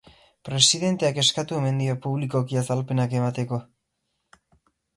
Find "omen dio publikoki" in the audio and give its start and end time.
1.59-2.59